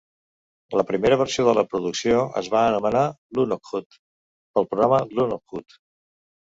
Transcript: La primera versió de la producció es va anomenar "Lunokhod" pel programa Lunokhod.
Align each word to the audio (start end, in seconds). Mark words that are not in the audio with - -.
La 0.79 0.85
primera 0.91 1.19
versió 1.21 1.45
de 1.49 1.53
la 1.59 1.65
producció 1.75 2.23
es 2.43 2.51
va 2.55 2.65
anomenar 2.71 3.05
"Lunokhod" 3.41 4.01
pel 4.03 4.69
programa 4.75 5.05
Lunokhod. 5.19 5.81